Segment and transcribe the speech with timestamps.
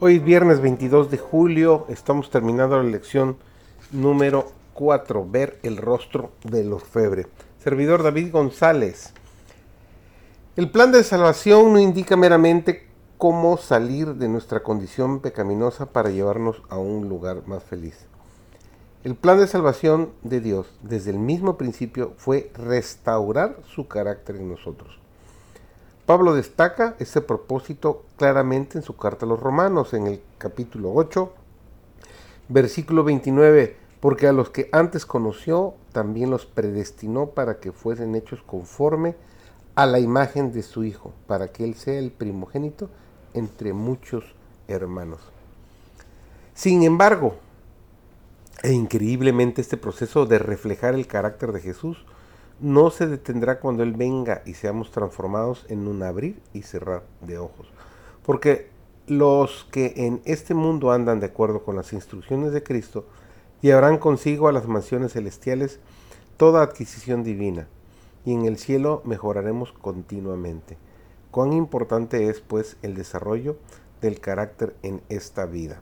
[0.00, 3.36] Hoy es viernes 22 de julio, estamos terminando la lección
[3.90, 7.26] número 4, ver el rostro del orfebre.
[7.58, 9.12] Servidor David González.
[10.54, 12.86] El plan de salvación no indica meramente
[13.16, 18.06] cómo salir de nuestra condición pecaminosa para llevarnos a un lugar más feliz.
[19.02, 24.48] El plan de salvación de Dios desde el mismo principio fue restaurar su carácter en
[24.48, 25.00] nosotros.
[26.08, 31.30] Pablo destaca ese propósito claramente en su carta a los romanos, en el capítulo 8,
[32.48, 38.40] versículo 29, porque a los que antes conoció, también los predestinó para que fuesen hechos
[38.40, 39.16] conforme
[39.74, 42.88] a la imagen de su Hijo, para que Él sea el primogénito
[43.34, 44.24] entre muchos
[44.66, 45.20] hermanos.
[46.54, 47.34] Sin embargo,
[48.62, 52.06] e increíblemente este proceso de reflejar el carácter de Jesús
[52.60, 57.38] no se detendrá cuando Él venga y seamos transformados en un abrir y cerrar de
[57.38, 57.68] ojos.
[58.24, 58.70] Porque
[59.06, 63.06] los que en este mundo andan de acuerdo con las instrucciones de Cristo,
[63.60, 65.80] llevarán consigo a las mansiones celestiales
[66.36, 67.68] toda adquisición divina,
[68.24, 70.76] y en el cielo mejoraremos continuamente.
[71.30, 73.56] Cuán importante es, pues, el desarrollo
[74.00, 75.80] del carácter en esta vida.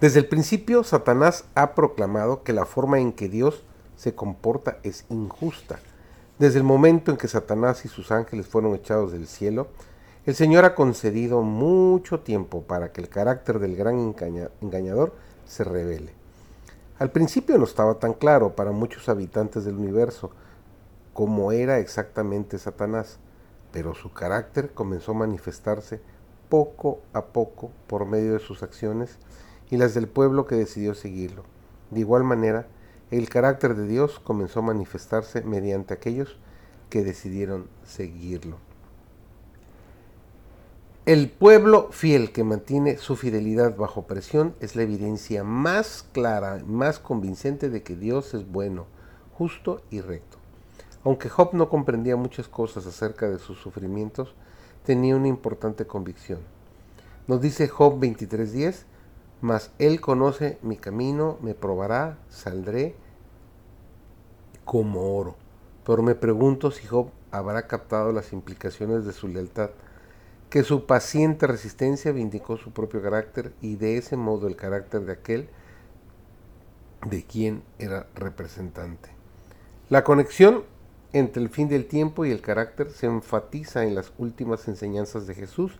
[0.00, 3.64] Desde el principio, Satanás ha proclamado que la forma en que Dios
[3.98, 5.80] se comporta es injusta.
[6.38, 9.66] Desde el momento en que Satanás y sus ángeles fueron echados del cielo,
[10.24, 14.14] el Señor ha concedido mucho tiempo para que el carácter del gran
[14.60, 15.14] engañador
[15.46, 16.12] se revele.
[17.00, 20.30] Al principio no estaba tan claro para muchos habitantes del universo
[21.12, 23.18] cómo era exactamente Satanás,
[23.72, 26.00] pero su carácter comenzó a manifestarse
[26.48, 29.18] poco a poco por medio de sus acciones
[29.70, 31.42] y las del pueblo que decidió seguirlo.
[31.90, 32.68] De igual manera,
[33.10, 36.38] el carácter de Dios comenzó a manifestarse mediante aquellos
[36.90, 38.58] que decidieron seguirlo.
[41.06, 46.98] El pueblo fiel que mantiene su fidelidad bajo presión es la evidencia más clara, más
[46.98, 48.86] convincente de que Dios es bueno,
[49.32, 50.36] justo y recto.
[51.04, 54.34] Aunque Job no comprendía muchas cosas acerca de sus sufrimientos,
[54.84, 56.40] tenía una importante convicción.
[57.26, 58.84] Nos dice Job 23:10,
[59.40, 62.94] mas él conoce mi camino, me probará, saldré
[64.64, 65.36] como oro.
[65.84, 69.70] Pero me pregunto si Job habrá captado las implicaciones de su lealtad,
[70.50, 75.12] que su paciente resistencia vindicó su propio carácter y de ese modo el carácter de
[75.12, 75.48] aquel
[77.06, 79.10] de quien era representante.
[79.88, 80.64] La conexión
[81.12, 85.34] entre el fin del tiempo y el carácter se enfatiza en las últimas enseñanzas de
[85.34, 85.78] Jesús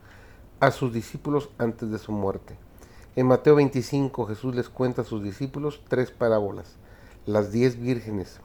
[0.60, 2.56] a sus discípulos antes de su muerte.
[3.16, 6.76] En Mateo 25 Jesús les cuenta a sus discípulos tres parábolas,
[7.26, 8.40] las diez vírgenes,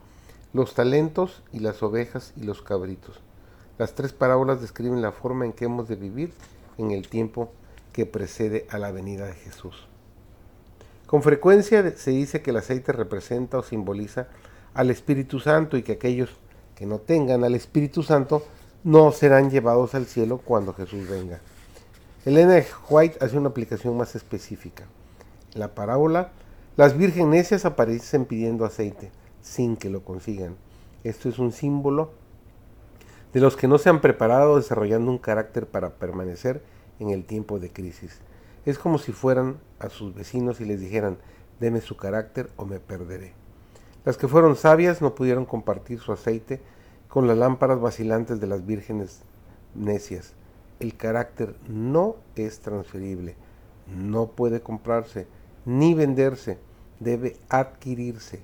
[0.52, 3.20] los talentos y las ovejas y los cabritos.
[3.78, 6.32] Las tres parábolas describen la forma en que hemos de vivir
[6.78, 7.52] en el tiempo
[7.92, 9.86] que precede a la venida de Jesús.
[11.06, 14.28] Con frecuencia se dice que el aceite representa o simboliza
[14.74, 16.30] al Espíritu Santo y que aquellos
[16.74, 18.44] que no tengan al Espíritu Santo
[18.82, 21.40] no serán llevados al cielo cuando Jesús venga.
[22.24, 24.84] Elena White hace una aplicación más específica.
[25.52, 26.30] La parábola,
[26.74, 29.10] las virgen necias aparecen pidiendo aceite
[29.42, 30.56] sin que lo consigan.
[31.04, 32.12] Esto es un símbolo
[33.34, 36.62] de los que no se han preparado desarrollando un carácter para permanecer
[36.98, 38.20] en el tiempo de crisis.
[38.64, 41.18] Es como si fueran a sus vecinos y les dijeran,
[41.60, 43.34] deme su carácter o me perderé.
[44.06, 46.62] Las que fueron sabias no pudieron compartir su aceite
[47.06, 49.20] con las lámparas vacilantes de las vírgenes
[49.74, 50.32] necias
[50.80, 53.36] el carácter no es transferible,
[53.86, 55.26] no puede comprarse
[55.64, 56.58] ni venderse,
[57.00, 58.42] debe adquirirse.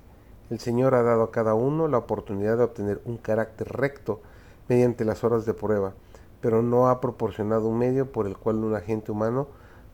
[0.51, 4.21] El Señor ha dado a cada uno la oportunidad de obtener un carácter recto
[4.69, 5.95] mediante las horas de prueba,
[6.41, 9.49] pero no ha proporcionado un medio por el cual un agente humano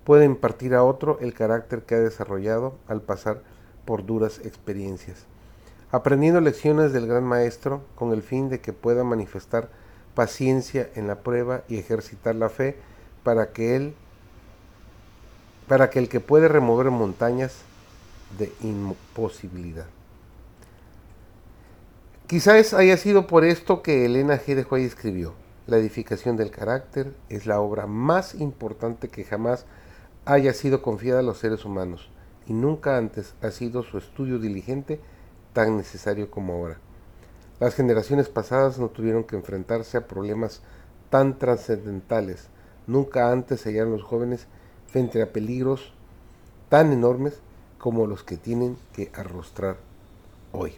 [0.05, 3.43] puede impartir a otro el carácter que ha desarrollado al pasar
[3.85, 5.27] por duras experiencias.
[5.91, 9.69] Aprendiendo lecciones del gran maestro con el fin de que pueda manifestar
[10.17, 12.77] paciencia en la prueba y ejercitar la fe
[13.23, 13.95] para que él
[15.69, 17.59] para que el que puede remover montañas
[18.39, 19.87] de imposibilidad.
[22.29, 24.55] Quizás haya sido por esto que Elena G.
[24.55, 25.35] de escribió,
[25.67, 29.67] La edificación del carácter es la obra más importante que jamás
[30.25, 32.09] haya sido confiada a los seres humanos,
[32.47, 35.01] y nunca antes ha sido su estudio diligente
[35.53, 36.79] tan necesario como ahora.
[37.59, 40.61] Las generaciones pasadas no tuvieron que enfrentarse a problemas
[41.09, 42.49] tan trascendentales.
[42.87, 44.47] Nunca antes se hallaron los jóvenes
[44.87, 45.95] frente a peligros
[46.69, 47.41] tan enormes
[47.79, 49.77] como los que tienen que arrostrar
[50.53, 50.75] hoy.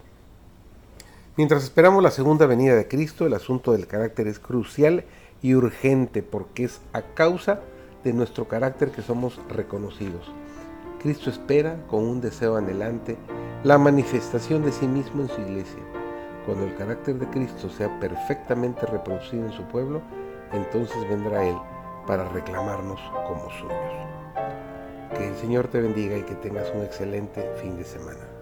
[1.36, 5.04] Mientras esperamos la segunda venida de Cristo, el asunto del carácter es crucial
[5.42, 7.60] y urgente porque es a causa
[8.04, 10.32] de nuestro carácter que somos reconocidos.
[11.00, 13.16] Cristo espera con un deseo anhelante
[13.64, 15.97] la manifestación de sí mismo en su iglesia.
[16.48, 20.00] Cuando el carácter de Cristo sea perfectamente reproducido en su pueblo,
[20.50, 21.58] entonces vendrá Él
[22.06, 23.76] para reclamarnos como suyos.
[25.14, 28.38] Que el Señor te bendiga y que tengas un excelente fin de semana.